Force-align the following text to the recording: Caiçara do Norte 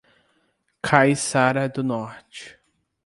Caiçara 0.81 1.69
do 1.71 1.83
Norte 1.83 2.57